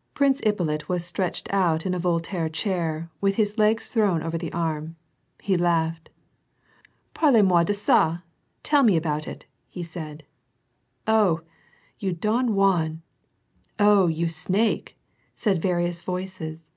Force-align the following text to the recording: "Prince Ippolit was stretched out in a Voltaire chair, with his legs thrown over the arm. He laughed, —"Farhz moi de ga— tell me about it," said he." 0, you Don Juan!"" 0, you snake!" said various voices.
"Prince 0.14 0.40
Ippolit 0.46 0.88
was 0.88 1.04
stretched 1.04 1.52
out 1.52 1.84
in 1.84 1.92
a 1.92 1.98
Voltaire 1.98 2.48
chair, 2.48 3.10
with 3.20 3.34
his 3.34 3.58
legs 3.58 3.86
thrown 3.86 4.22
over 4.22 4.38
the 4.38 4.52
arm. 4.52 4.94
He 5.40 5.56
laughed, 5.56 6.08
—"Farhz 7.16 7.44
moi 7.44 7.64
de 7.64 7.72
ga— 7.74 8.18
tell 8.62 8.84
me 8.84 8.96
about 8.96 9.26
it," 9.26 9.44
said 9.82 10.22
he." 11.04 11.10
0, 11.12 11.40
you 11.98 12.12
Don 12.12 12.54
Juan!"" 12.54 13.02
0, 13.80 14.06
you 14.06 14.28
snake!" 14.28 14.96
said 15.42 15.60
various 15.60 16.00
voices. 16.00 16.68